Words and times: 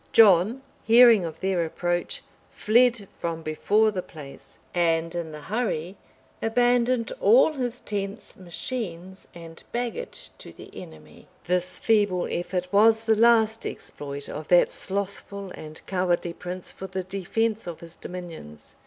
John, 0.13 0.63
hearing 0.83 1.25
of 1.25 1.41
their 1.41 1.63
approach, 1.63 2.23
fled 2.49 3.07
from 3.19 3.43
before 3.43 3.91
the 3.91 4.01
place; 4.01 4.57
and 4.73 5.13
in 5.13 5.31
the 5.31 5.41
hurry, 5.41 5.95
abandoned 6.41 7.13
all 7.21 7.53
his 7.53 7.79
tents, 7.79 8.35
machines, 8.35 9.27
and 9.35 9.63
baggage 9.71 10.31
to 10.39 10.51
the 10.53 10.71
enemy. 10.73 11.27
This 11.43 11.77
feeble 11.77 12.27
effort 12.31 12.67
was 12.73 13.03
the 13.03 13.13
last 13.13 13.63
exploit 13.67 14.27
of 14.27 14.47
that 14.47 14.71
slothful 14.71 15.51
and 15.51 15.85
cowardly 15.85 16.33
prince 16.33 16.71
for 16.71 16.87
the 16.87 17.03
defence 17.03 17.67
of 17.67 17.81
his 17.81 17.95
dominions. 17.95 18.73